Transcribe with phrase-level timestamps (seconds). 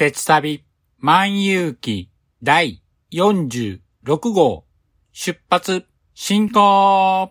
[0.00, 0.64] 鉄旅
[1.02, 2.08] 万有記
[2.42, 4.64] 第46号
[5.12, 5.84] 出発
[6.14, 7.30] 進行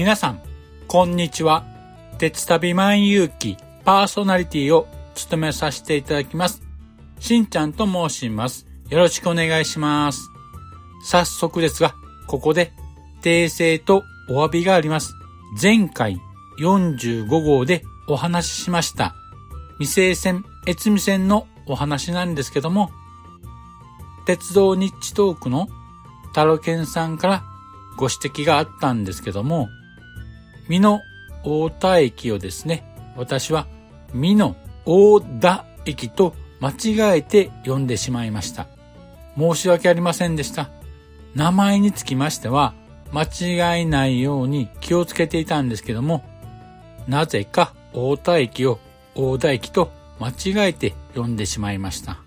[0.00, 0.40] 皆さん、
[0.88, 1.62] こんにちは。
[2.16, 6.62] 鉄旅万有記パーソナリティを務めさせていただきます。
[7.18, 8.66] しんちゃんと申します。
[8.88, 10.30] よろしくお願いします。
[11.04, 11.92] 早速ですが、
[12.28, 12.72] ここで
[13.20, 15.12] 訂正とお詫びがあります。
[15.60, 16.18] 前回
[16.60, 19.14] 45号でお話ししました
[19.78, 22.90] 未成線越美線のお話なんですけども、
[24.24, 25.68] 鉄道日地トークの
[26.32, 27.44] タロケンさんから
[27.98, 29.68] ご指摘があったんですけども、
[30.70, 31.02] 美濃
[31.42, 32.84] 大田駅をですね、
[33.16, 33.66] 私は
[34.14, 34.54] 美濃
[34.86, 38.68] 大田駅と間違えて読んでしまいました。
[39.36, 40.70] 申し訳ありませんでした。
[41.34, 42.72] 名前につきましては
[43.10, 46.22] 間違えないように気をつけていたんですけども、
[47.08, 48.78] なぜか大田駅を
[49.16, 52.18] 大田駅と間違えて読んでしまいました。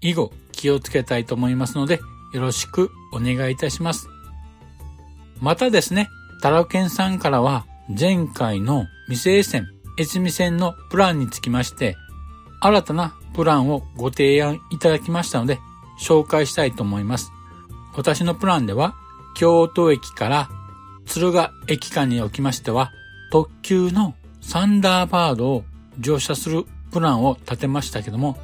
[0.00, 2.00] 以後気をつけたいと思いますので、
[2.34, 4.08] よろしくお願いいたします。
[5.40, 6.08] またですね、
[6.42, 11.96] タラケンさんからは前回の未成線、越美線のプランにつきまして、
[12.60, 15.58] 新たなプランをご提案いただきましたので、
[16.00, 17.30] 紹介したいと思います。
[17.94, 18.94] 私のプランでは、
[19.36, 20.48] 京都駅から
[21.06, 22.92] 敦賀駅間におきましては、
[23.30, 25.64] 特急のサンダーバードを
[25.98, 28.36] 乗車するプランを立てましたけども、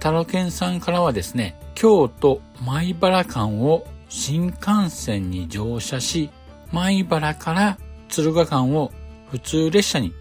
[0.00, 6.30] タロケンさんからはですね、京都米原間を新幹線に乗車し、
[6.72, 8.92] 米原から敦賀間を
[9.30, 10.12] 普通列車に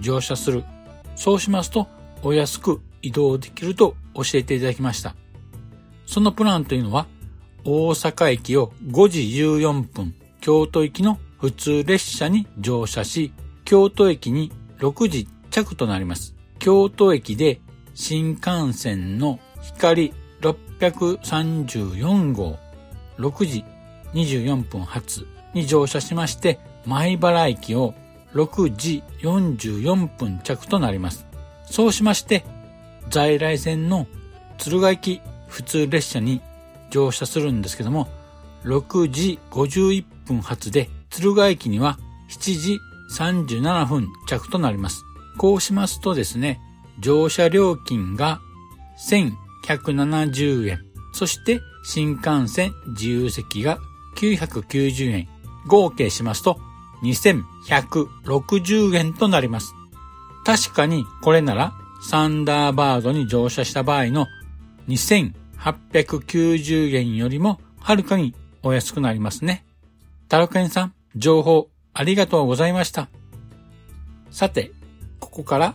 [0.00, 0.64] 乗車する。
[1.16, 1.88] そうしますと、
[2.22, 5.14] お安く移動できると教えていただきました。
[6.06, 7.06] そのプランというのは、
[7.64, 13.32] 大阪駅を5時14分、京都行きの普通列車に乗車し、
[13.64, 16.34] 京都駅に6時着となります。
[16.58, 17.60] 京都駅で
[17.94, 22.58] 新幹線の光634号
[23.18, 23.64] 6時
[24.14, 27.94] 24分発に乗車しまして、米原駅を
[28.34, 31.26] 6時44分着となります。
[31.64, 32.44] そうしまして、
[33.08, 34.06] 在来線の
[34.58, 36.40] 敦賀駅普通列車に
[36.90, 38.08] 乗車するんですけども、
[38.64, 41.98] 6時51分発で敦賀駅には
[42.30, 42.78] 7時
[43.18, 45.04] 37分着となります。
[45.38, 46.60] こうしますとですね、
[47.00, 48.40] 乗車料金が
[49.10, 50.80] 1170円。
[51.12, 53.78] そして新幹線自由席が
[54.16, 55.28] 990円。
[55.66, 56.58] 合計しますと
[57.02, 59.74] 2160円となります。
[60.44, 64.26] 確かにこれならサンダーバードに乗車した場合の
[64.88, 69.64] 2890円よりもはるかにお安くなりますね。
[70.28, 73.08] タロケンさん、情報ありがとうございました。
[74.30, 74.72] さて、
[75.20, 75.74] ここから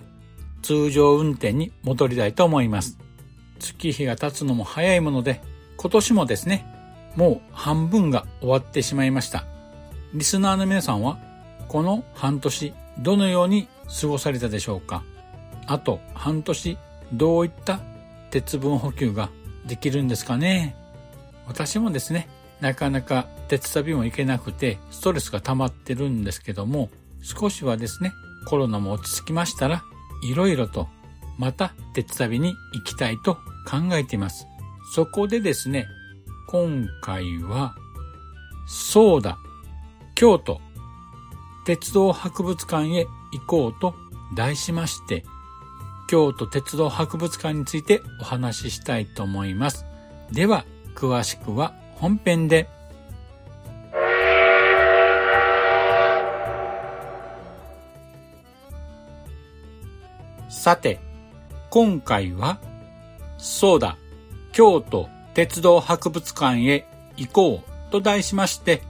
[0.62, 2.98] 通常運転に戻りたいと思います。
[3.60, 5.42] 月日が経つのも早いもので、
[5.78, 6.66] 今年もですね、
[7.16, 9.46] もう半分が終わってしまいました。
[10.14, 11.18] リスナーの皆さんは、
[11.68, 13.68] この半年、どのように
[14.02, 15.04] 過ごされたでしょうか？
[15.68, 16.78] あと半年、
[17.14, 17.80] どういった
[18.32, 19.30] 鉄分補給が
[19.66, 20.76] できるんですかね？
[21.46, 22.30] 私もですね、
[22.62, 26.90] なかなか鉄旅も行けなくてストレスが溜まってるんですけども、
[27.22, 28.14] 少しはですね、
[28.48, 29.84] コロナも落ち着きましたら、
[30.24, 30.88] いろいろと
[31.38, 33.36] また鉄旅に行きたいと
[33.70, 34.48] 考えています。
[34.96, 35.86] そこでですね、
[36.48, 37.76] 今回は、
[38.68, 39.38] そうだ、
[40.18, 40.60] 京都、
[41.64, 43.94] 鉄道博物館へ行こうと
[44.36, 45.24] 題しまして、
[46.10, 49.86] 京都鉄道博物館についてお話ししたいと思います。
[50.32, 50.66] では、
[50.96, 52.68] 詳しくは本編で。
[60.50, 61.00] さて、
[61.70, 62.58] 今回は、
[63.38, 64.00] そうだ、
[64.52, 66.88] 京都鉄道博物館へ
[67.18, 68.82] 行こうと題しまして、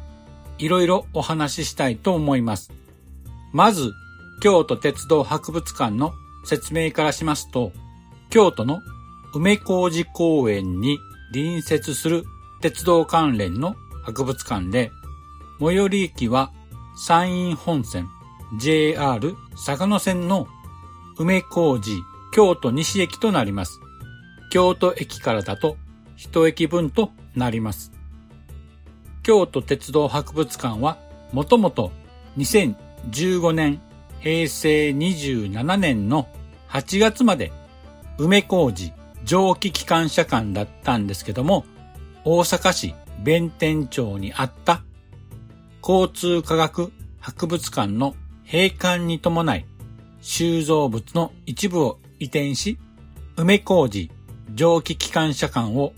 [0.58, 2.72] いろいろお話ししたいと思います。
[3.54, 3.94] まず、
[4.42, 6.14] 京都鉄道博物館の
[6.46, 7.72] 説明からしますと、
[8.30, 8.82] 京都の
[9.34, 11.00] 梅小路公園に
[11.34, 12.24] 隣接する
[12.62, 14.92] 鉄道関連の博物館で、
[15.60, 16.52] 最寄り駅は
[16.96, 18.08] 山陰本線
[18.60, 20.48] JR 坂野線の
[21.18, 23.80] 梅小路京都西駅となります。
[24.50, 25.78] 京都駅からだと
[26.16, 27.92] 一駅分となります。
[29.28, 30.98] 京都鉄道博物館は
[31.34, 31.92] もともと
[32.38, 33.82] 2015年
[34.22, 36.30] 平成27年の
[36.70, 37.52] 8月まで
[38.18, 38.94] 梅小路
[39.26, 41.66] 蒸気機関車館だったんですけども、
[42.24, 44.82] 大阪市弁天町にあった
[45.86, 48.16] 交通科学博物館の
[48.50, 49.66] 閉館に伴い
[50.22, 52.80] 収蔵物の一部を移転し、
[53.36, 54.10] 梅小路
[54.54, 55.92] 蒸気機関車館を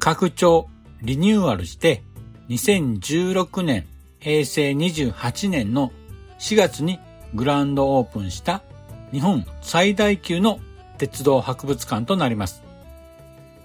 [0.00, 0.66] 拡張、
[1.02, 2.02] リニューアルして、
[2.48, 3.86] 2016年、
[4.20, 5.92] 平成28年の
[6.38, 7.00] 4月に
[7.34, 8.62] グランドオープンした
[9.10, 10.60] 日本最大級の
[10.98, 12.62] 鉄道博物館となります。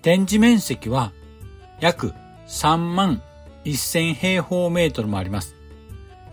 [0.01, 1.11] 展示面積は
[1.79, 2.13] 約
[2.47, 3.21] 3万
[3.65, 5.55] 1000平方メートルもあります。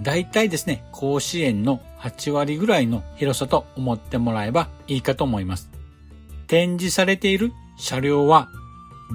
[0.01, 5.71] 大体ですね、甲子園の8割ぐらいの広さと思ってもらえばいいかと思います。
[6.47, 8.49] 展示されている車両は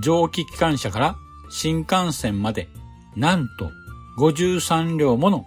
[0.01, 1.15] 蒸気機関車から
[1.49, 2.67] 新幹線まで、
[3.15, 3.71] なんと
[4.17, 5.45] 53両もの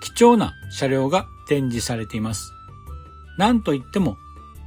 [0.00, 2.52] 貴重な車両が展示されています。
[3.38, 4.16] なんといっても、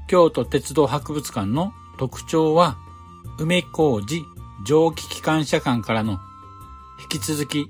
[0.07, 2.77] 京都鉄道博物館の特徴は、
[3.39, 4.25] 梅小路
[4.65, 6.19] 蒸気機関車館からの
[7.01, 7.67] 引き続き、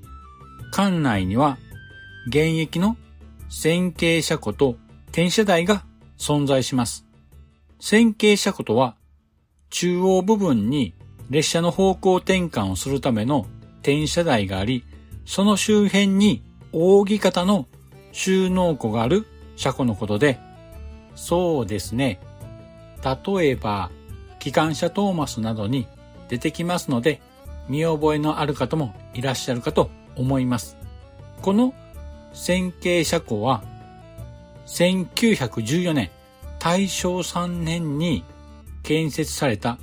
[0.71, 1.57] 館内には
[2.27, 2.97] 現役の
[3.49, 4.77] 線形車庫と
[5.09, 5.83] 転車台が
[6.17, 7.05] 存在します。
[7.79, 8.95] 線形車庫とは、
[9.69, 10.93] 中央部分に
[11.29, 13.45] 列車の方向転換をするための
[13.81, 14.83] 転車台があり、
[15.25, 16.41] その周辺に
[16.71, 17.67] 扇形の
[18.11, 19.25] 収納庫がある
[19.55, 20.39] 車庫のことで、
[21.15, 22.19] そうですね。
[23.03, 23.91] 例えば、
[24.39, 25.87] 機関車トーマスなどに
[26.29, 27.21] 出てきますので、
[27.67, 30.77] 見覚えのある方もいらっしゃるかと思います。
[31.41, 31.73] この
[32.33, 33.63] 線形車庫は、
[34.67, 36.11] 1914年、
[36.59, 38.23] 大正3年に
[38.83, 39.77] 建設された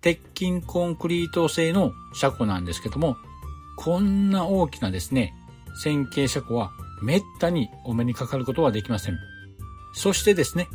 [0.00, 3.16] 鉄筋コンクリート製の車庫なんですけども、
[3.76, 5.34] こんな大きなですね、
[5.74, 9.18] 線形車庫はめったにお目にかかることはできません。
[9.94, 10.68] そしてですね、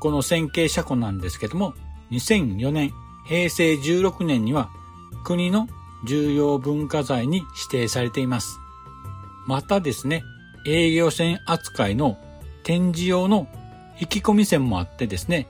[0.00, 1.74] この線形車庫なんですけども、
[2.10, 2.92] 2004年、
[3.26, 4.70] 平成16年には
[5.24, 5.68] 国の
[6.04, 8.58] 重要文化財に指定されています。
[9.46, 10.24] またですね、
[10.66, 12.18] 営業船扱いの
[12.62, 13.48] 展示用の
[14.00, 15.48] 引き込み線もあってですね、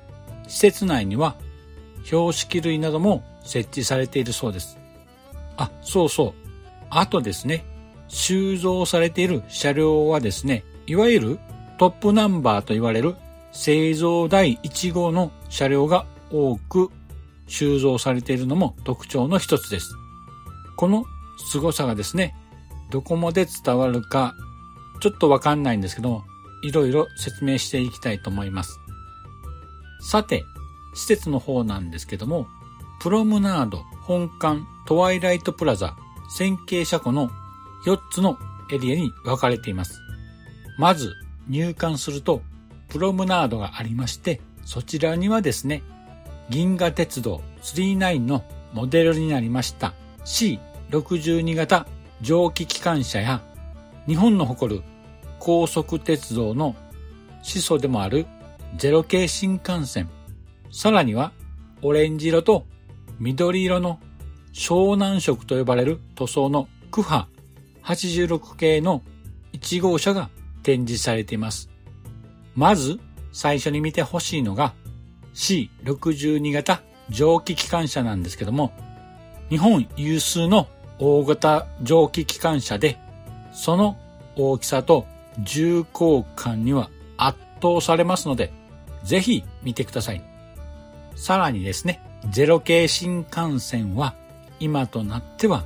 [0.48, 1.36] 施設内には
[2.04, 4.78] 標識類なども設置されているそうです。
[5.56, 6.41] あ、そうそう。
[6.94, 7.64] あとですね、
[8.08, 11.38] 収蔵されている車両はですね、いわゆる
[11.78, 13.16] トップナンバーと言われる
[13.50, 16.90] 製造第1号の車両が多く
[17.46, 19.94] 収蔵されているのも特徴の一つです。
[20.76, 21.06] この
[21.50, 22.36] 凄さがですね、
[22.90, 24.34] どこまで伝わるか
[25.00, 26.24] ちょっとわかんないんですけども、
[26.62, 28.78] いろいろ説明していきたいと思います。
[30.10, 30.44] さて、
[30.92, 32.48] 施設の方なんですけども、
[33.00, 35.96] プロムナード、本館、トワイライトプラザ、
[36.30, 37.30] 線形車庫の
[37.86, 38.38] 4つの
[38.72, 40.00] エリアに分かれています。
[40.78, 41.14] まず
[41.48, 42.42] 入館すると、
[42.88, 45.82] プロムナードがありまして、そちらにはですね、
[46.48, 51.86] 銀河鉄道39のモデルになりました C62 型
[52.20, 53.42] 蒸気機関車や
[54.06, 54.82] 日本の誇る
[55.38, 56.76] 高速鉄道の
[57.42, 58.26] 始祖でもある
[58.76, 60.08] ゼロ系新幹線、
[60.70, 61.32] さらには
[61.82, 62.66] オレンジ色と
[63.18, 63.98] 緑色の
[64.52, 67.28] 湘南色と呼ばれる塗装のクハ
[67.84, 69.02] 86系の
[69.52, 70.30] 1号車が
[70.62, 71.70] 展示されています。
[72.54, 73.00] まず
[73.32, 74.74] 最初に見てほしいのが
[75.34, 78.72] C62 型蒸気機関車なんですけども、
[79.48, 80.68] 日本有数の
[80.98, 82.98] 大型蒸気機関車で、
[83.52, 83.96] その
[84.36, 85.06] 大きさと
[85.40, 88.52] 重厚感には圧倒されますので、
[89.02, 90.22] ぜひ見てください。
[91.16, 94.14] さらにですね、ゼロ系新幹線は
[94.62, 95.64] 今となっては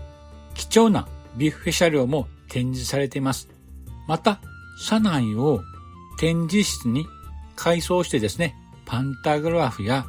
[0.54, 3.48] 貴重なビュッフェ車両も展示されています。
[4.08, 4.40] また、
[4.78, 5.60] 車内を
[6.18, 7.06] 展示室に
[7.56, 10.06] 改装してですね、パンタグラフや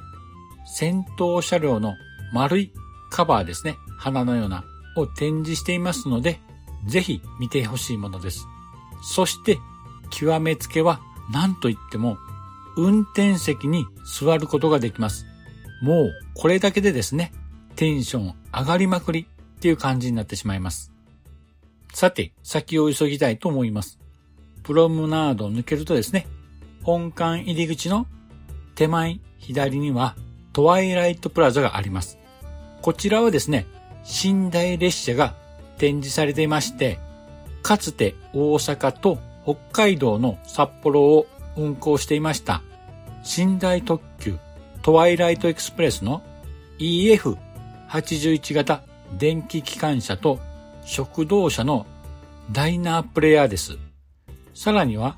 [0.66, 1.96] 先頭車両の
[2.32, 2.72] 丸い
[3.10, 4.64] カバーですね、花のような
[4.96, 6.40] を展示していますので、
[6.86, 8.48] ぜひ見てほしいものです。
[9.04, 9.60] そして、
[10.12, 12.18] 極めつけは何と言っても、
[12.78, 15.26] 運転席に座ることができます。
[15.82, 17.34] もう、これだけでですね、
[17.76, 19.28] テンション上がりまくり
[19.58, 20.92] っていう感じになってしまいます。
[21.94, 24.00] さて、先を急ぎたいと思います。
[24.64, 26.28] プロムナードを抜けるとですね、
[26.84, 28.08] 本館入り口の
[28.76, 30.16] 手前左には
[30.54, 32.18] トワイライトプラザがあります。
[32.82, 33.66] こちらはですね、
[34.24, 35.36] 寝台列車が
[35.78, 37.00] 展示されていまして、
[37.64, 41.28] かつて大阪と北海道の札幌を
[41.58, 42.62] 運行していました
[43.38, 44.38] 寝台特急
[44.84, 46.22] トワイライトエクスプレスの
[46.80, 47.38] EF
[47.90, 48.84] 81型
[49.18, 50.40] 電気機関車と
[50.86, 51.86] 食堂車の
[52.52, 53.78] ダイナープレイヤーです。
[54.54, 55.18] さらには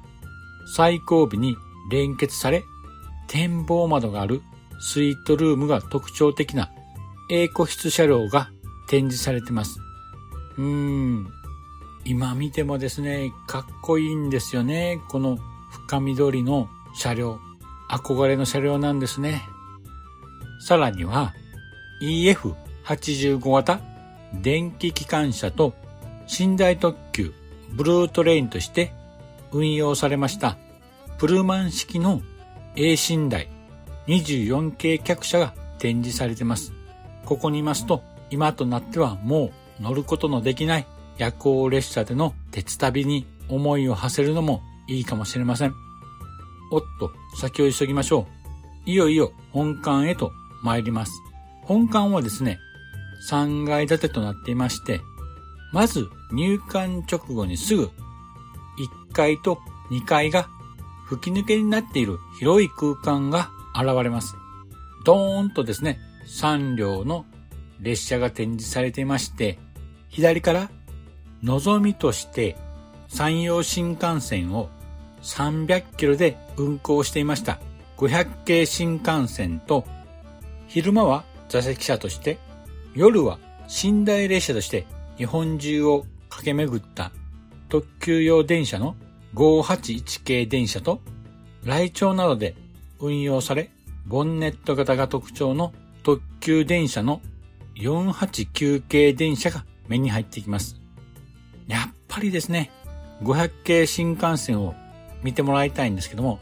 [0.76, 1.56] 最後尾に
[1.92, 2.64] 連結され
[3.28, 4.42] 展望窓がある
[4.80, 6.72] スイートルームが特徴的な
[7.32, 8.50] A 個室車両が
[8.88, 9.80] 展示されてます。
[10.58, 11.28] うーん。
[12.06, 15.00] 今見てもですね、かっこいいんですよね。
[15.10, 15.38] この
[15.70, 17.40] 深緑の車両。
[17.90, 19.44] 憧れの車両なんですね。
[20.60, 21.34] さらには
[22.02, 23.82] EF85 型
[24.34, 25.74] 電気機関車と
[26.40, 27.34] 寝台特急
[27.72, 28.94] ブルートレインとして
[29.52, 30.58] 運用されました
[31.18, 32.22] プルマン式の
[32.76, 33.50] A 寝台
[34.08, 36.74] 24系客車が展示されています。
[37.26, 38.02] ここにいますと
[38.32, 40.88] 今となってはもう乗ることのできない
[41.18, 45.74] 夜行列車での鉄旅に思いを馳せるのもいいかもしれません。
[46.72, 48.28] おっと、先を急ぎましょ
[48.86, 48.90] う。
[48.90, 50.32] いよいよ本館へと
[50.64, 51.12] 参ります。
[51.70, 52.60] 本館はですね、
[53.30, 55.02] 3階建てとなっていまして、
[55.72, 59.60] まず入館直後にすぐ1階と
[59.92, 60.50] 2階が
[61.06, 64.36] 吹き抜けになっている広い空間が現れます。
[65.06, 67.24] ドーンとですね、3両の
[67.80, 69.60] 列車が展示されていまして、
[70.08, 70.72] 左から
[71.44, 72.58] 望みとして
[73.10, 74.72] 山陽新幹線を
[75.22, 77.60] 300キロで運行していました。
[77.98, 79.86] 500系新幹線と、
[80.68, 82.38] 昼間は座席車として、
[82.96, 83.40] 夜は
[83.84, 84.86] 寝台列車として
[85.18, 87.12] 日本中を駆け巡った
[87.68, 88.96] 特急用電車の
[89.36, 91.02] 581系電車と、
[91.64, 92.56] 来庁などで
[93.00, 93.70] 運用され、
[94.06, 97.22] ボンネット型が特徴の特急電車の
[97.76, 100.80] 489系電車が目に入ってきます。
[101.68, 102.72] やっぱりですね、
[103.22, 104.74] 500系新幹線を
[105.24, 106.40] 見てもらいたいんですけども、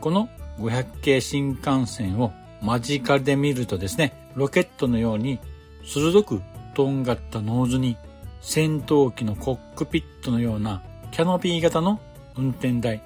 [0.00, 2.32] この500系新幹線を
[2.64, 5.38] 間近で見るとですね、ロケットのように
[5.84, 6.40] 鋭く
[6.74, 7.98] とんがったノーズに
[8.40, 12.00] 戦闘機のコックピットのようなキャノピー型の
[12.36, 13.02] 運転台。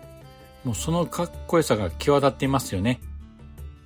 [0.65, 3.01] もうそのかっこよさが際立っていますよね。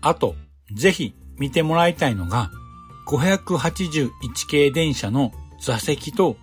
[0.03, 0.35] あと、
[0.75, 2.51] ぜひ見てもらいたいのが、
[3.09, 4.11] 581
[4.49, 6.37] 系電車の座席と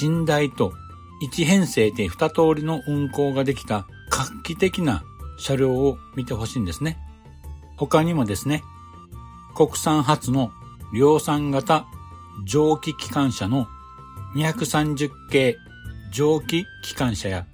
[0.00, 0.72] 寝台と
[1.20, 5.02] 一編成で二通りの運行ができた画期的な
[5.38, 6.98] 車両を見てほしいんですね。
[7.76, 8.62] 他にもですね、
[9.56, 10.52] 国産初の
[10.92, 11.86] 量産型
[12.44, 13.66] 蒸気機関車の
[14.34, 15.56] 230系
[16.12, 17.46] 蒸気機関車や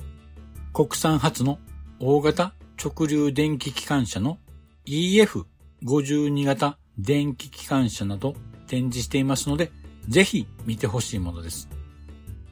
[0.72, 1.60] 国産初の
[2.00, 4.38] 大型直流電気機関車の
[4.84, 8.34] EF52 型電気機関車など
[8.66, 9.70] 展示していますので、
[10.08, 11.68] ぜひ見てほしいものです。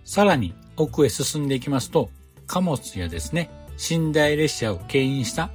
[0.05, 2.11] さらに奥へ進んでいきますと、
[2.47, 3.51] 貨物やですね、
[3.91, 5.51] 寝台列車を牽引した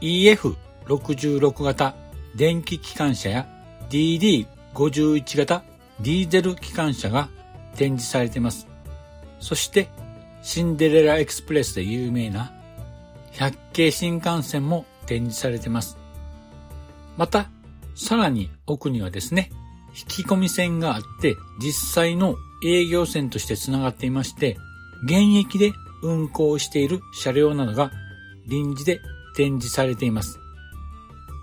[0.00, 1.94] EF66 型
[2.36, 3.46] 電気機関車や
[3.88, 5.62] DD51 型
[6.00, 7.28] ディーゼル機関車が
[7.76, 8.66] 展示されています。
[9.40, 9.88] そして、
[10.42, 12.52] シンデレラエクスプレスで有名な
[13.32, 15.96] 100系新幹線も展示されています。
[17.16, 17.48] また、
[17.94, 19.50] さらに奥にはですね、
[19.98, 24.58] 引き込み線があって実際の営業線として繋がっていまして、
[25.04, 27.90] 現役で運行している車両などが
[28.46, 29.00] 臨時で
[29.34, 30.38] 展示されています。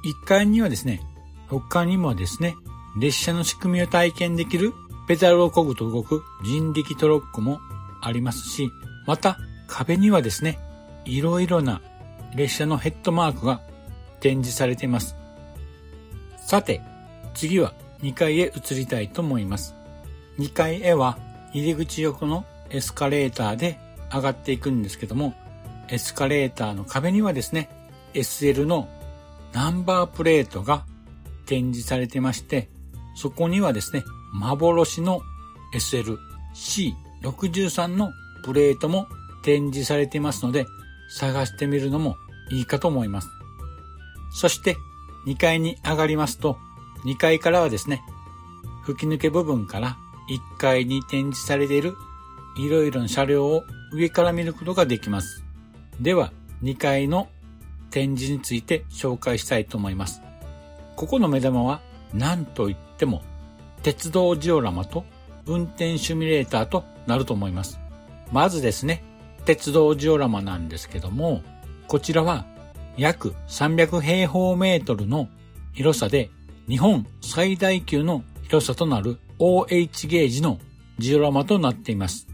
[0.04, 1.02] 1階にはですね、
[1.48, 2.56] 他にもですね、
[3.00, 4.74] 列車の仕組みを体験できる
[5.08, 7.60] ペダルを漕ぐと動く人力トロッコも
[8.02, 8.70] ありますし、
[9.06, 10.60] また壁にはですね、
[11.06, 11.82] いろいろな
[12.36, 13.62] 列車のヘッドマークが
[14.20, 15.16] 展示されています。
[16.38, 16.82] さて、
[17.34, 19.76] 次は2階へ移りたいと思います。
[20.40, 21.18] 2階へは
[21.54, 23.80] 入り口横のエスカレーターで
[24.14, 25.34] 上がっていくんですけども、
[25.90, 27.70] エスカレーターの壁にはですね、
[28.14, 28.88] SL の
[29.54, 30.86] ナンバープレートが
[31.46, 32.70] 展示されてまして、
[33.16, 35.22] そこにはですね、幻の
[35.76, 38.12] SLC63 の
[38.44, 39.08] プレートも
[39.44, 40.66] 展示されていますので、
[41.10, 42.18] 探してみるのも
[42.50, 43.30] いいかと思います。
[44.32, 44.76] そして
[45.28, 46.58] 2階に上がりますと、
[47.06, 48.02] 2階からはですね、
[48.84, 49.98] 吹き抜け部分から
[50.30, 51.96] 1階に展示されている
[52.58, 55.44] いろいろな車両を上から見ることができます。
[56.00, 56.32] では、
[56.64, 57.30] 2階の
[57.94, 60.24] 展示について紹介したいと思います。
[60.96, 61.80] ここの目玉は
[62.12, 63.22] 何と言っても
[63.84, 65.06] 鉄道ジオラマと
[65.46, 67.80] 運転シミュレーターとなると思います。
[68.32, 69.04] まずですね、
[69.46, 71.44] 鉄道ジオラマなんですけども、
[71.88, 72.48] こちらは
[72.98, 75.30] 約300平方メートルの
[75.74, 76.32] 広さで
[76.68, 80.60] 日本最大級の広さとなる OH ゲージの
[80.98, 82.28] ジオラマとなっています。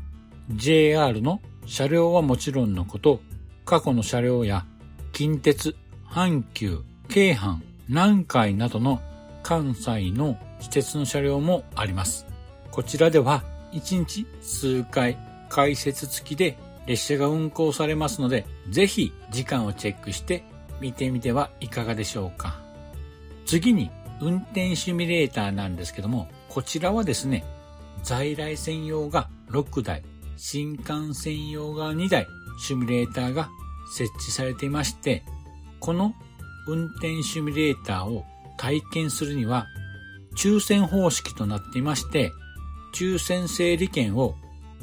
[0.51, 3.19] JR の車両はもちろんのこと、
[3.65, 4.65] 過去の車両や
[5.11, 5.75] 近鉄、
[6.07, 9.01] 阪急、京阪、南海などの
[9.43, 12.25] 関西の私鉄の車両もあります。
[12.71, 15.17] こちらでは1日数回
[15.49, 20.43] 解説付きで列車が運行されますので、ぜひ時間をチェックして
[20.79, 22.59] 見てみてはいかがでしょうか。
[23.45, 27.45] 次に運転シミュレーターなんですけども、こちらはですね、
[28.03, 30.03] 在来線用が6台、
[30.37, 32.27] 新幹線用が2台、
[32.59, 33.49] シミュレーターが
[33.91, 35.23] 設置されていまして、
[35.79, 36.13] この
[36.67, 38.25] 運転シミュレーターを
[38.57, 39.67] 体験するには、
[40.35, 42.31] 抽選方式となっていまして、
[42.93, 44.35] 抽選整理券を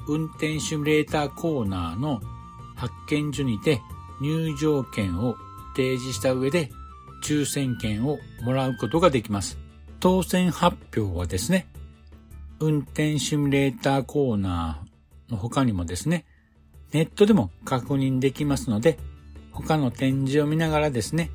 [0.08, 2.20] 運転シミュレーターコーナーの
[2.74, 3.80] 発見所にて
[4.20, 5.36] 入場券を
[5.74, 6.70] 提示した上で
[7.24, 9.58] 抽選券をもらうことができます。
[10.00, 11.66] 当選発表はですね、
[12.60, 16.24] 運転シミュレーターコーナーの他にもですね、
[16.96, 18.98] ネットでも確認できますので、
[19.52, 21.30] 他の展示を見ながらですね、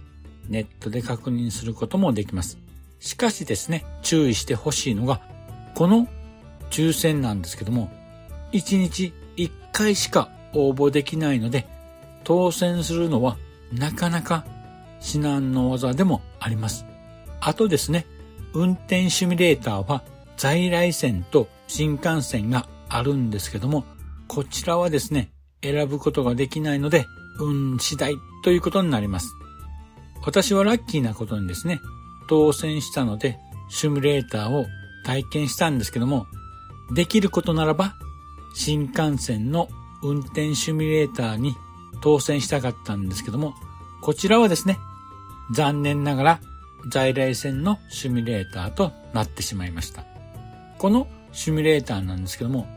[0.50, 2.58] ネットで確認することもできます。
[3.00, 5.22] しかしですね、注意してほしいのが、
[5.76, 6.08] この
[6.72, 7.92] 抽選なんですけども、
[8.54, 11.68] 1日1回しか応募できないので、
[12.24, 13.38] 当選するのは
[13.72, 14.44] なかなか
[15.00, 16.88] 至難の技でもあります。
[17.40, 18.08] あとですね、
[18.56, 20.04] 運転シミュレーターは
[20.38, 23.86] 在来線と新幹線があるんですけども、
[24.28, 25.30] こちらはですね、
[25.64, 27.08] 選ぶことができないので、
[27.40, 29.36] 運次第ということになります。
[30.24, 31.82] 私はラッキーなことにですね、
[32.28, 33.38] 当選したので、
[33.70, 34.66] シミュレーターを
[35.06, 36.28] 体験したんですけども、
[36.94, 37.96] できることならば、
[38.54, 39.70] 新幹線の
[40.04, 41.56] 運転シミュレーターに
[42.02, 43.54] 当選したかったんですけども、
[44.02, 44.78] こちらはですね、
[45.52, 46.40] 残念ながら
[46.90, 50.06] 在来線のシミュレーターとなってしまいました。
[50.78, 52.68] このシミュレーターなんですけども、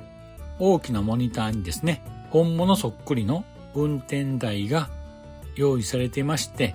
[0.59, 3.45] 大きなモニターにですね、本物そっくりの
[3.77, 4.91] 運転台が
[5.55, 6.75] 用意されていまして、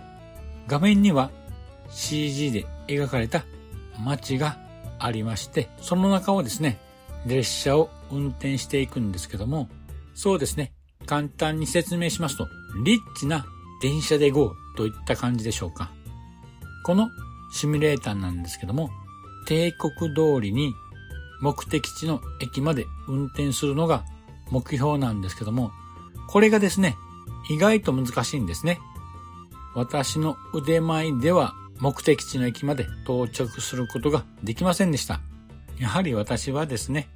[0.67, 1.31] 画面には
[1.89, 3.43] CG で描かれた
[3.99, 4.57] 街が
[4.99, 6.79] ありまして、その中をですね、
[7.25, 9.67] 列車を運転していくんですけども、
[10.15, 10.71] そうですね、
[11.05, 12.47] 簡単に説明しますと、
[12.85, 13.45] リッチな
[13.81, 15.91] 電車で GO といった感じでしょうか。
[16.85, 17.09] この
[17.51, 18.89] シミュレーターなんですけども、
[19.45, 20.73] 帝国通りに
[21.41, 24.05] 目的地の駅まで運転するのが
[24.51, 25.71] 目標なんですけども、
[26.27, 26.95] これがですね、
[27.49, 28.79] 意外と難しいんですね。
[29.75, 35.21] 私の腕前では目的地の駅まで到着することができませんでした。
[35.79, 37.09] やはり私はですね、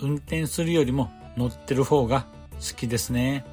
[0.00, 3.44] 運転するよりも乗ってる方が好きですね。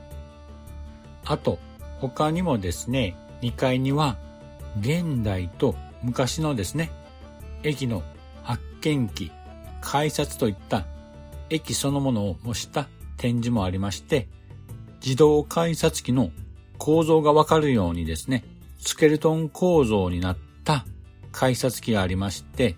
[1.25, 1.59] あと、
[1.99, 4.17] 他にもですね、2階には
[4.79, 6.91] 現代と昔のですね、
[7.63, 8.03] 駅の
[8.43, 9.31] 発見機、
[9.81, 10.85] 改札といった
[11.49, 12.87] 駅そのものを模した
[13.21, 14.27] 展示もありまして、
[15.03, 16.31] 自動改札機の
[16.79, 18.43] 構造がわかるようにですね、
[18.79, 20.87] スケルトン構造になった
[21.31, 22.77] 改札機がありまして、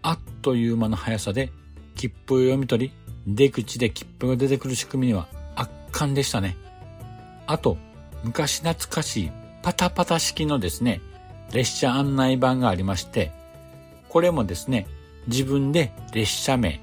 [0.00, 1.50] あっという間の速さで
[1.96, 2.92] 切符を読み取り、
[3.26, 6.56] 出口で切符が出てくる仕組みには圧巻でしたね。
[7.48, 7.76] あと、
[8.22, 9.30] 昔懐かしい
[9.62, 11.00] パタパタ式のですね、
[11.52, 13.32] 列車案内板がありまして、
[14.08, 14.86] これもですね、
[15.26, 16.80] 自分で列車名、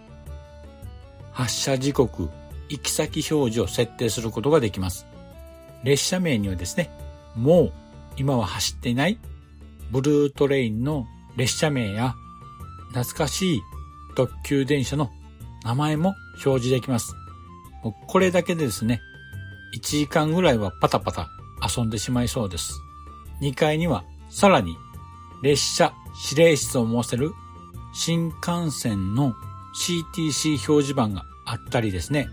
[1.31, 2.29] 発車時刻、
[2.69, 5.05] 行き先表示を設定することができます。
[5.83, 6.91] 列車名にはですね、
[7.35, 7.73] もう
[8.17, 9.17] 今は走っていない
[9.91, 12.15] ブルートレインの列車名や
[12.89, 13.61] 懐かしい
[14.15, 15.09] 特急電車の
[15.63, 17.15] 名前も表示できます。
[17.83, 19.01] もうこれだけでですね、
[19.75, 21.29] 1時間ぐらいはパタパタ
[21.77, 22.73] 遊んでしまいそうです。
[23.41, 24.75] 2階にはさらに
[25.41, 25.93] 列車
[26.29, 27.31] 指令室を設せる
[27.93, 29.33] 新幹線の
[29.75, 32.27] CTC 表示板があったりですね、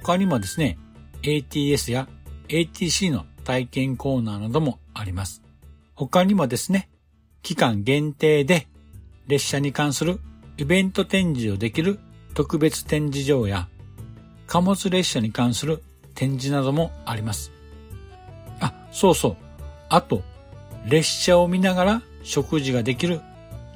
[0.00, 0.78] 他にもですね、
[1.22, 2.08] ATS や
[2.48, 5.42] ATC の体験コーナーなどもあります。
[5.94, 6.88] 他にもですね、
[7.42, 8.68] 期間限定で
[9.26, 10.18] 列車に関する
[10.56, 11.98] イベント展示をできる
[12.32, 13.68] 特別展示場や
[14.46, 15.82] 貨物列車に関する
[16.14, 17.52] 展示などもあります。
[18.60, 19.36] あ、そうそう。
[19.90, 20.22] あと、
[20.86, 23.20] 列車を見ながら食事ができる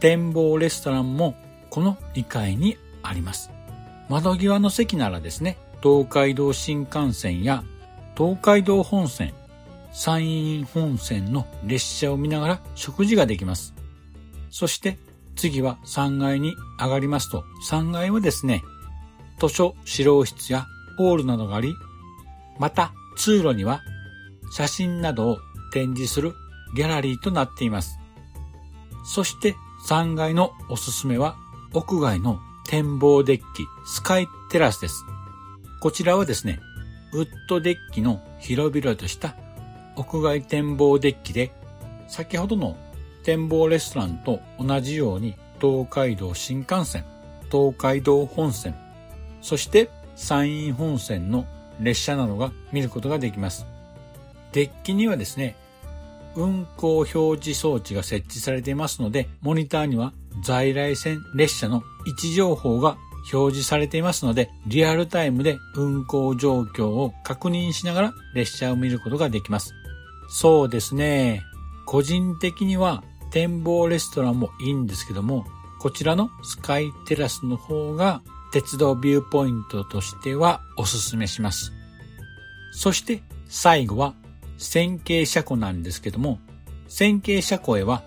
[0.01, 1.35] 展望レストランも
[1.69, 3.51] この2階にあります。
[4.09, 7.63] 窓際の席ならですね、東海道新幹線や
[8.17, 9.33] 東海道本線、
[9.93, 13.73] 山陰本線の列車を見ながら食事ができます。
[14.51, 14.99] そして
[15.37, 18.65] 次は3階に上がりますと、3階はですね、
[19.39, 20.67] 図書指導室や
[20.99, 21.73] ホールなどがあり、
[22.59, 23.81] また通路には
[24.51, 25.39] 写真などを
[25.73, 26.35] 展示する
[26.75, 28.01] ギャラリーとなっています。
[29.05, 29.55] そして
[29.87, 31.37] 3階のおすすめは
[31.73, 33.45] 屋外の展望デッキ
[33.87, 35.05] スカイテラスです。
[35.81, 36.61] こちらはですね、
[37.13, 39.37] ウッドデッキの広々とした
[39.95, 41.53] 屋外展望デッキで、
[42.09, 42.77] 先ほどの
[43.25, 47.05] 展望レストランと同じように東海道新幹線、
[47.51, 48.75] 東海道本線、
[49.43, 51.47] そして山陰本線の
[51.81, 53.67] 列車などが見ることができます。
[54.53, 55.57] デッキにはですね、
[56.35, 60.13] 運行表示装置が設置されていますので、モニターには
[60.45, 62.97] 在来線列車の位置情報が
[63.33, 69.75] 表示されていますので、リアルタイムで運行状況を確認しながら列車を見ることができます。
[70.29, 71.43] そうですね。
[71.87, 75.47] 個人的には展望レストランもいいんですけども、
[75.81, 81.73] こちらのスカイテラスの方が鉄道ビューポイントとしてはおすすめします。
[82.73, 84.15] そして最後は
[84.59, 86.39] 線形車庫なんですけども、
[86.89, 88.03] 線形車庫へは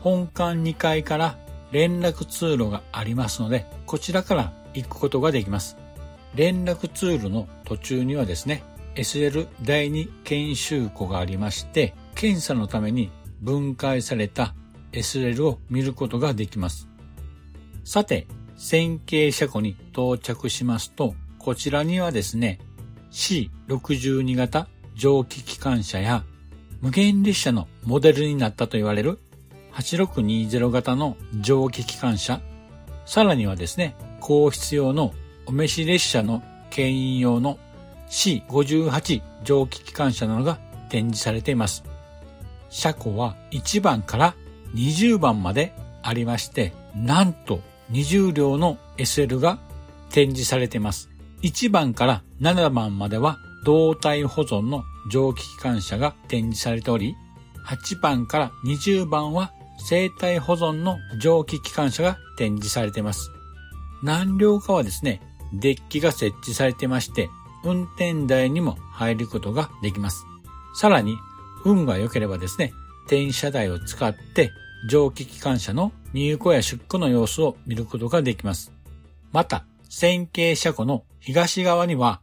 [0.00, 1.38] 本館2階から
[1.72, 5.76] 連絡通路がありますので、こちらから行くことができます。
[6.34, 8.62] 連絡通路の途中にはですね、
[8.94, 14.54] SL 第2研修庫がありまして、検査のために分解された
[14.92, 16.88] SL を見ることができます。
[17.84, 22.58] さて、線形車庫に到着しますと、こちらにはですね、
[23.10, 26.24] C62 型蒸気機関車や
[26.80, 29.18] 無限列車のモデルになったと言われる
[29.72, 32.40] 8620型の蒸気機関車、
[33.06, 35.12] さらにはですね、皇室用の
[35.46, 37.58] お召し列車の牽引用の
[38.08, 41.84] C58 蒸気機関車などが展示されています。
[42.68, 44.34] 車庫は1番から
[44.74, 49.58] 20番までありまして、なんと20両の SL が
[50.10, 51.08] 展示されています。
[51.42, 57.16] 1番から7番までは胴体保存の蒸気機関車が展示されており、
[57.66, 63.30] 8番から20番は生体保存の蒸気機関車が展示されています。
[64.02, 65.20] 何両かはですね、
[65.52, 67.28] デッキが設置されてまして、
[67.64, 70.24] 運転台にも入ることができます。
[70.74, 71.16] さらに、
[71.64, 72.72] 運が良ければですね、
[73.06, 74.52] 転車台を使って
[74.88, 78.72] 蒸気機関車の入庫や出庫の様子を見ることができます。
[79.32, 82.20] また、線形車庫の東側には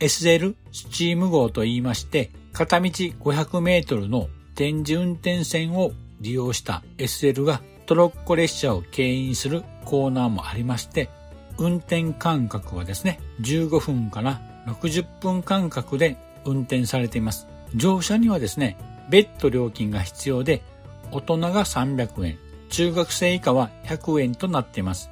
[0.00, 11.10] SL スチーム号と言いまして、片道500メートルの展示運転線を利用した SL がトロッコ列車を牽引するコーナーもありまして、
[11.58, 17.48] 運転間隔はですね、15分から60分間隔で運転されています。
[17.74, 18.76] 乗車にはですね、
[19.10, 20.62] 別途料金が必要で、
[21.10, 25.10] 大人が300円、中学生以下は100円となっています。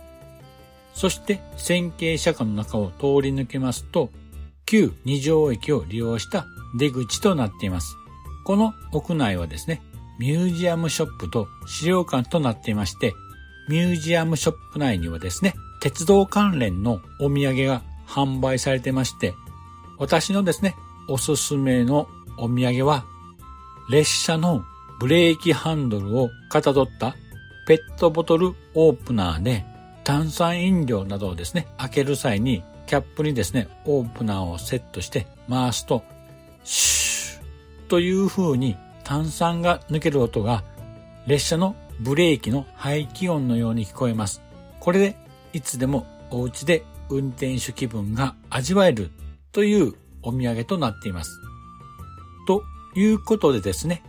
[0.95, 4.11] そして線形車庫の中を通り抜けますと、
[4.65, 6.47] 旧二条駅を利用した
[6.79, 7.97] 出口となっています。
[8.45, 9.83] この屋内はですね、
[10.21, 13.13] ミュージアムショップと資料館となっていまして、
[13.69, 19.35] ミュージアムショップ内にはですね、鉄道関連のお土産が販売されてまして、
[19.99, 20.75] 私のですね、
[21.09, 23.05] おすすめのお土産は、
[23.91, 24.65] 列車の
[24.99, 27.15] ブレーキハンドルをかたどった
[27.67, 29.65] ペットボトルオープナーで
[30.03, 36.03] 炭酸飲料などをですね、開ける際にキャップにですね、オープナーをセットして回すと、
[36.65, 40.65] シューという風に炭酸が抜ける音が
[41.27, 44.43] 列車のブレーキの排気音のように聞こえます。
[44.81, 45.17] これで
[45.53, 49.11] いつでもお家で運転手気分が味わえる
[49.53, 51.41] というお土産となっています。
[52.47, 52.63] と
[52.95, 54.03] いうことでですね、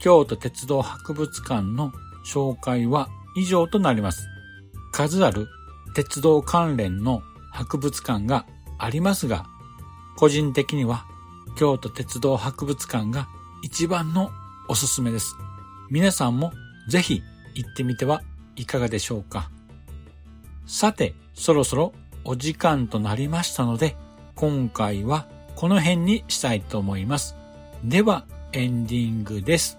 [0.00, 1.92] 京都鉄道博物館の
[2.26, 4.26] 紹介は以上となります。
[4.92, 5.48] 数ある
[5.94, 8.46] 鉄道関連の博物館が
[8.78, 9.46] ありますが、
[10.16, 11.04] 個人的には
[11.56, 13.28] 京都鉄道博物館が
[13.62, 14.30] 一番の
[14.68, 15.36] おすすめです。
[15.90, 16.52] 皆さんも
[16.88, 17.22] ぜひ
[17.54, 18.22] 行ってみては
[18.56, 19.50] いかがでしょうか。
[20.66, 21.92] さて、そろそろ
[22.24, 23.96] お時間となりましたので、
[24.34, 27.36] 今回はこの辺にしたいと思います。
[27.84, 29.78] では、エンディングです。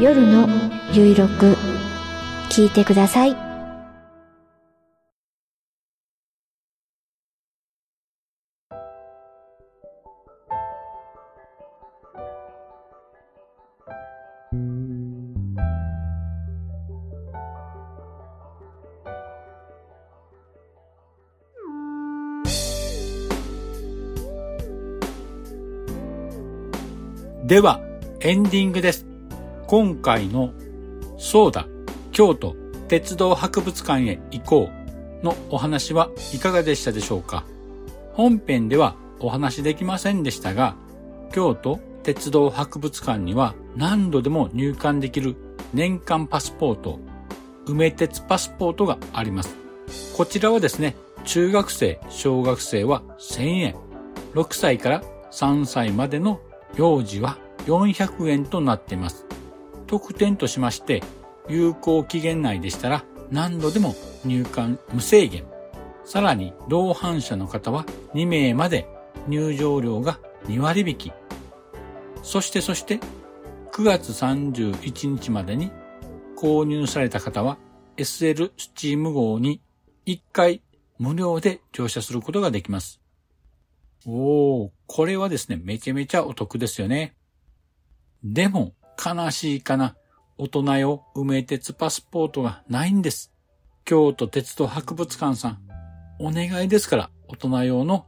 [0.00, 0.48] 夜の
[0.94, 1.58] ゆいろく
[2.48, 3.36] 聞いてください。
[27.46, 27.80] では、
[28.20, 29.09] エンディングです。
[29.70, 30.52] 今回の
[31.16, 31.68] そうだ、
[32.10, 32.56] 京都
[32.88, 34.68] 鉄道博物館へ行こ
[35.22, 37.44] うのお話はいかがでしたでしょうか？
[38.14, 40.74] 本編ではお話できませんでしたが、
[41.32, 45.36] 京都鉄道博物館には何度でも入館できる
[45.72, 46.98] 年間パスポート、
[47.66, 49.54] 梅鉄パスポートがあります。
[50.16, 53.76] こちらはですね、中学生、小学生は1000円、
[54.34, 56.40] 6歳から3歳までの
[56.74, 59.26] 幼児は400円となっています。
[59.90, 61.02] 特典としまして、
[61.48, 65.46] 有効期限内でしたら何度でも入館無制限。
[66.04, 68.86] さらに、同伴者の方は2名まで
[69.26, 71.12] 入場料が2割引き。
[72.22, 73.00] そしてそして、
[73.72, 75.72] 9月31日までに
[76.36, 77.58] 購入された方は
[77.96, 79.60] SL スチーム号に
[80.06, 80.62] 1回
[80.98, 83.00] 無料で乗車することができます。
[84.06, 87.16] おー、これはですね、めちゃめちゃお得ですよね。
[88.22, 89.96] でも、悲しいかな。
[90.36, 93.32] 大人よ、梅鉄パスポートがないんです。
[93.84, 95.58] 京都鉄道博物館さん、
[96.18, 98.06] お願いですから、大人用の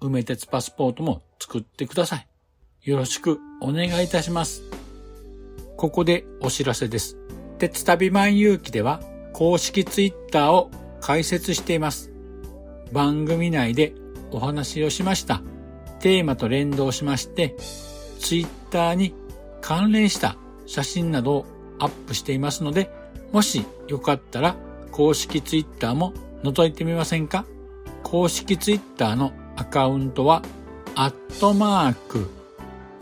[0.00, 2.26] 梅鉄パスポートも作ってください。
[2.82, 4.62] よろしくお願いいたします。
[5.76, 7.16] ここでお知らせです。
[7.58, 9.00] 鉄旅万有記では
[9.32, 12.10] 公式ツイッターを開設しています。
[12.92, 13.94] 番組内で
[14.30, 15.42] お話をしました
[16.00, 17.54] テーマと連動しまして、
[18.18, 19.14] ツイッターに
[19.60, 21.46] 関連した写真などを
[21.78, 22.90] アップしていますので、
[23.32, 24.56] もしよかったら
[24.90, 27.44] 公式ツイッターも覗いてみませんか？
[28.02, 30.42] 公式ツイッターのアカウントは、
[30.94, 32.28] アットマーク、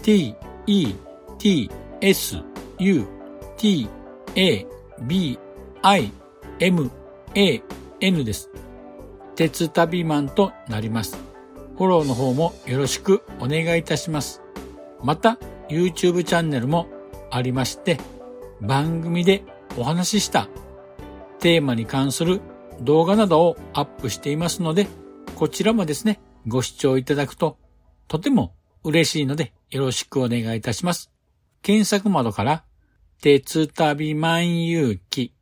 [0.03, 0.35] t,
[0.67, 0.95] e,
[1.39, 2.37] t, s,
[2.79, 3.07] u,
[3.57, 3.89] t,
[4.35, 4.67] a,
[5.01, 5.39] b,
[5.83, 6.13] i,
[6.61, 6.91] m,
[7.35, 7.63] a,
[8.01, 8.51] n です。
[9.35, 11.17] 鉄旅マンとなります。
[11.77, 14.43] フォローの方もよろしくお願いいたします。
[15.03, 16.89] また、YouTube チャンネルも
[17.31, 17.99] ありまして、
[18.61, 19.45] 番組で
[19.77, 20.49] お話しした
[21.41, 22.41] テーマに関する
[22.81, 24.89] 動画などをアップしていますので、
[25.37, 27.59] こちらもですね、ご視聴いただくと
[28.09, 28.55] とても
[28.85, 31.11] 嬉しいのでよろしくお願いいたします。
[31.63, 32.65] 検索窓から、
[33.21, 35.33] 鉄旅万有記、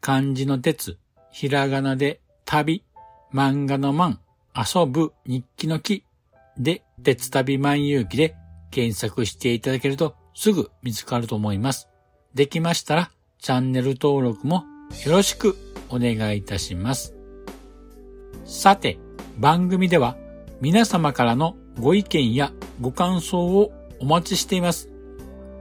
[0.00, 0.98] 漢字の鉄、
[1.30, 2.84] ひらがなで旅、
[3.32, 4.18] 漫画の漫、
[4.54, 6.04] 遊ぶ日記の記
[6.58, 8.34] で、鉄旅万有記で
[8.72, 11.88] 検索していただけるとすぐ見つかると思います。
[12.34, 14.64] できましたらチャンネル登録も
[15.06, 15.56] よろしく
[15.88, 17.14] お願いいたします。
[18.44, 18.98] さて、
[19.38, 20.16] 番組では
[20.60, 24.88] 皆様からのご意見やご感想をお待ちしています。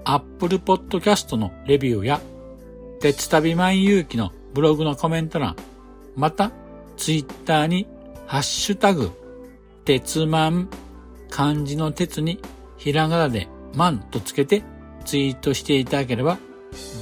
[0.03, 2.21] Apple Podcast のレビューや
[2.99, 5.55] 鉄旅万有機のブログのコメント欄、
[6.15, 6.51] また、
[6.97, 7.87] ツイッターに、
[8.27, 9.11] ハッシュタグ、
[9.85, 10.69] 鉄万、
[11.29, 12.39] 漢字の鉄に、
[12.81, 14.63] ひらがなで万とつけて
[15.05, 16.39] ツイートしていただければ、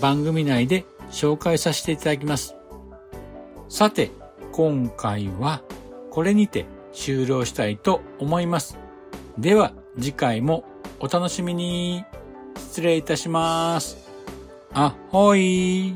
[0.02, 2.56] 番組内で紹介させていただきます。
[3.70, 4.12] さて、
[4.52, 5.62] 今回は
[6.12, 8.78] これにて終了したいと思います。
[9.38, 10.66] では次回も
[11.00, 12.04] お楽しみに。
[12.58, 14.10] 失礼いたします。
[14.74, 15.96] あほい